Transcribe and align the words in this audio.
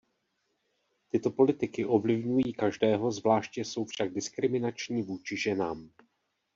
Tyto 1.09 1.31
politiky 1.31 1.85
ovlivňují 1.85 2.53
každého, 2.53 3.11
zvláště 3.11 3.61
jsou 3.61 3.85
však 3.85 4.13
diskriminační 4.13 5.01
vůči 5.01 5.37
ženám. 5.37 5.89